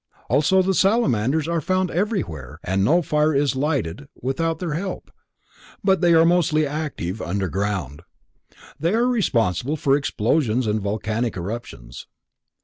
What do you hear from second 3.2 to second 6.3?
is lighted without their help, but they are